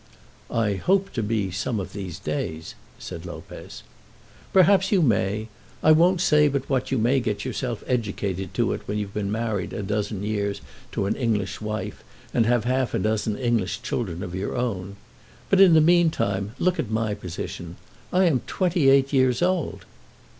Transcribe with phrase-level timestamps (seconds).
[0.49, 3.83] "I hope to be, some of these days," said Lopez.
[4.51, 5.47] "Perhaps you may.
[5.83, 9.31] I won't say but what you may get yourself educated to it when you've been
[9.31, 10.59] married a dozen years
[10.93, 12.03] to an English wife,
[12.33, 14.95] and have half a dozen English children of your own.
[15.51, 17.75] But, in the meantime, look at my position.
[18.11, 19.85] I am twenty eight years old."